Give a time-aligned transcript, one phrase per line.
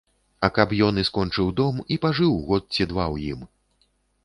[0.45, 3.47] А каб ён і скончыў дом, і пажыў год ці два ў ім.